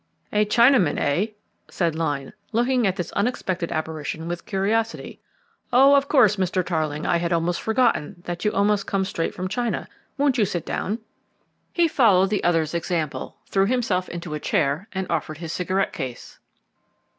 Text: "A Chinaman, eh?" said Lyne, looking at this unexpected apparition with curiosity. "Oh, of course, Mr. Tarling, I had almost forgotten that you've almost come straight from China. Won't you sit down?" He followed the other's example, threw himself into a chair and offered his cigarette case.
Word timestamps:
"A 0.33 0.45
Chinaman, 0.45 0.97
eh?" 0.97 1.27
said 1.69 1.93
Lyne, 1.93 2.33
looking 2.51 2.87
at 2.87 2.95
this 2.95 3.11
unexpected 3.11 3.71
apparition 3.71 4.27
with 4.27 4.47
curiosity. 4.47 5.19
"Oh, 5.71 5.93
of 5.93 6.07
course, 6.07 6.37
Mr. 6.37 6.65
Tarling, 6.65 7.05
I 7.05 7.17
had 7.17 7.31
almost 7.31 7.61
forgotten 7.61 8.23
that 8.25 8.43
you've 8.43 8.55
almost 8.55 8.87
come 8.87 9.05
straight 9.05 9.35
from 9.35 9.47
China. 9.47 9.87
Won't 10.17 10.39
you 10.39 10.45
sit 10.45 10.65
down?" 10.65 10.97
He 11.71 11.87
followed 11.87 12.31
the 12.31 12.43
other's 12.43 12.73
example, 12.73 13.37
threw 13.47 13.67
himself 13.67 14.09
into 14.09 14.33
a 14.33 14.39
chair 14.39 14.87
and 14.91 15.05
offered 15.07 15.37
his 15.37 15.53
cigarette 15.53 15.93
case. 15.93 16.39